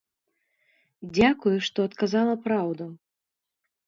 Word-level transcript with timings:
Дзякуй, 1.17 1.57
што 1.67 1.79
адказала 1.89 2.35
праўду. 2.47 2.89